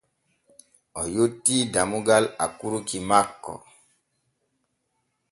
O 0.99 1.01
yottii 1.15 1.63
dammugal 1.73 2.25
akurki 2.45 2.99
makko. 3.09 3.53